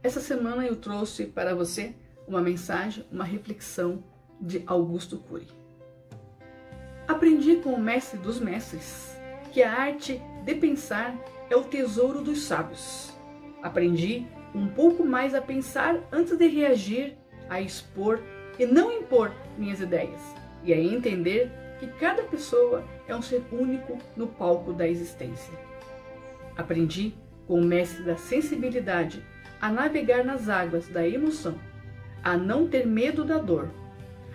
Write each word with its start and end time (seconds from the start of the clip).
Essa 0.00 0.20
semana 0.20 0.64
eu 0.64 0.76
trouxe 0.76 1.26
para 1.26 1.54
você 1.56 1.92
uma 2.26 2.40
mensagem, 2.40 3.04
uma 3.10 3.24
reflexão 3.24 4.04
de 4.40 4.62
Augusto 4.64 5.18
Cury. 5.18 5.48
Aprendi 7.08 7.56
com 7.56 7.70
o 7.70 7.80
mestre 7.80 8.16
dos 8.18 8.38
mestres 8.38 9.16
que 9.52 9.60
a 9.60 9.72
arte 9.72 10.22
de 10.44 10.54
pensar 10.54 11.16
é 11.50 11.56
o 11.56 11.64
tesouro 11.64 12.22
dos 12.22 12.42
sábios. 12.42 13.12
Aprendi 13.60 14.24
um 14.54 14.68
pouco 14.68 15.04
mais 15.04 15.34
a 15.34 15.40
pensar 15.40 15.98
antes 16.12 16.36
de 16.36 16.46
reagir, 16.46 17.16
a 17.50 17.60
expor 17.60 18.22
e 18.56 18.64
não 18.66 18.92
impor 18.92 19.32
minhas 19.56 19.80
ideias, 19.80 20.20
e 20.62 20.72
a 20.72 20.78
entender 20.78 21.50
que 21.80 21.88
cada 21.98 22.22
pessoa 22.22 22.84
é 23.08 23.16
um 23.16 23.22
ser 23.22 23.42
único 23.50 23.98
no 24.16 24.28
palco 24.28 24.72
da 24.72 24.86
existência. 24.86 25.52
Aprendi 26.56 27.14
com 27.48 27.58
o 27.60 27.64
mestre 27.64 28.04
da 28.04 28.16
sensibilidade 28.16 29.24
a 29.60 29.70
navegar 29.70 30.24
nas 30.24 30.48
águas 30.48 30.88
da 30.88 31.06
emoção, 31.06 31.58
a 32.22 32.36
não 32.36 32.68
ter 32.68 32.86
medo 32.86 33.24
da 33.24 33.38
dor, 33.38 33.68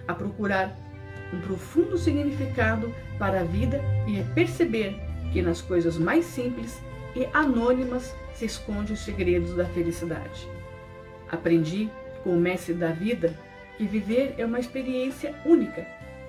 a 0.07 0.13
procurar 0.13 0.75
um 1.33 1.39
profundo 1.41 1.97
significado 1.97 2.93
para 3.17 3.41
a 3.41 3.43
vida 3.43 3.81
e 4.07 4.19
a 4.19 4.23
perceber 4.33 4.95
que 5.31 5.41
nas 5.41 5.61
coisas 5.61 5.97
mais 5.97 6.25
simples 6.25 6.81
e 7.15 7.25
anônimas 7.33 8.15
se 8.33 8.45
esconde 8.45 8.93
os 8.93 8.99
segredos 8.99 9.55
da 9.55 9.65
felicidade. 9.65 10.47
Aprendi 11.31 11.89
com 12.23 12.31
o 12.31 12.39
mestre 12.39 12.73
da 12.73 12.91
vida 12.91 13.33
que 13.77 13.85
viver 13.85 14.35
é 14.37 14.45
uma 14.45 14.59
experiência 14.59 15.33
única, 15.45 15.85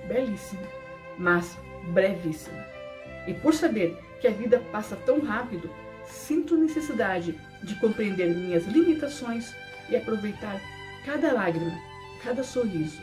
belíssima, 0.07 0.63
mas 1.17 1.57
brevíssima. 1.93 2.65
E 3.27 3.33
por 3.33 3.53
saber 3.53 3.97
que 4.19 4.27
a 4.27 4.31
vida 4.31 4.61
passa 4.71 4.95
tão 4.95 5.19
rápido, 5.19 5.69
sinto 6.05 6.57
necessidade 6.57 7.39
de 7.63 7.75
compreender 7.75 8.27
minhas 8.35 8.65
limitações 8.65 9.53
e 9.89 9.95
aproveitar 9.95 10.59
cada 11.05 11.31
lágrima, 11.31 11.77
cada 12.23 12.43
sorriso, 12.43 12.99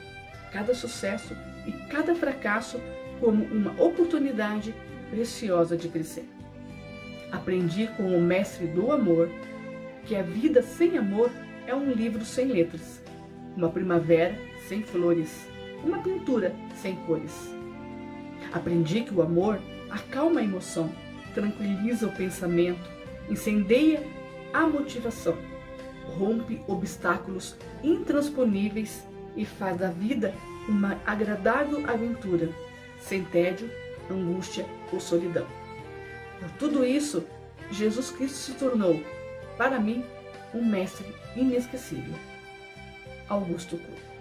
cada 0.53 0.75
sucesso 0.75 1.36
e 1.67 1.73
cada 1.89 2.14
fracasso 2.14 2.80
como 3.20 3.45
uma 3.45 3.70
oportunidade 3.80 4.75
preciosa 5.11 5.77
de 5.77 5.89
crescer. 5.89 6.28
Aprendi 7.30 7.86
com 7.97 8.17
o 8.17 8.20
mestre 8.20 8.67
do 8.67 8.91
amor 8.91 9.30
que 10.05 10.17
a 10.17 10.23
vida 10.23 10.62
sem 10.62 10.98
amor 10.98 11.30
é 11.67 11.75
um 11.75 11.92
livro 11.92 12.25
sem 12.25 12.47
letras, 12.47 13.03
uma 13.56 13.70
primavera 13.70 14.36
sem 14.69 14.83
flores, 14.83 15.47
uma 15.84 15.98
pintura 15.98 16.55
sem 16.77 16.97
cores. 16.97 17.33
Aprendi 18.53 19.03
que 19.03 19.14
o 19.14 19.23
amor 19.23 19.61
acalma 19.91 20.41
a 20.41 20.45
emoção, 20.45 20.91
tranquiliza 21.34 22.06
o 22.06 22.12
pensamento, 22.12 22.91
incendeia 23.28 24.02
a 24.52 24.66
motivação, 24.66 25.36
rompe 26.19 26.61
obstáculos 26.66 27.56
intransponíveis 27.83 29.06
e 29.36 29.44
faz 29.44 29.77
da 29.78 29.89
vida 29.89 30.34
uma 30.69 31.00
agradável 31.06 31.89
aventura, 31.91 32.50
sem 33.00 33.24
tédio, 33.24 33.70
angústia 34.11 34.66
ou 34.92 35.00
solidão. 35.00 35.47
Por 36.39 36.50
tudo 36.52 36.84
isso, 36.84 37.24
Jesus 37.70 38.11
Cristo 38.11 38.36
se 38.36 38.55
tornou, 38.55 39.02
para 39.56 39.80
mim, 39.80 40.05
um 40.55 40.64
mestre 40.64 41.06
inesquecível. 41.34 42.14
Augusto 43.28 43.77
Cury 43.77 44.12